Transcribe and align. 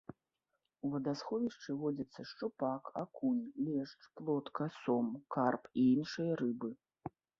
У 0.87 0.89
вадасховішчы 0.93 1.75
водзяцца 1.81 2.25
шчупак, 2.29 2.83
акунь, 3.03 3.43
лешч, 3.67 4.01
плотка, 4.21 4.67
сом, 4.81 5.07
карп 5.37 5.63
і 5.83 5.85
іншыя 5.93 6.31
рыбы. 6.41 6.69